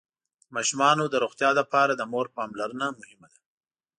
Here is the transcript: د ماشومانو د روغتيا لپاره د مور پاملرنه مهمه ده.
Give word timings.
د 0.43 0.45
ماشومانو 0.55 1.03
د 1.09 1.15
روغتيا 1.23 1.49
لپاره 1.59 1.93
د 1.95 2.01
مور 2.11 2.27
پاملرنه 2.35 2.87
مهمه 2.99 3.27
ده. 3.33 3.39